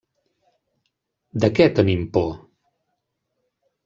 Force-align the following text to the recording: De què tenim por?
De 1.45 1.49
què 1.59 1.67
tenim 1.79 2.01
por? 2.15 2.31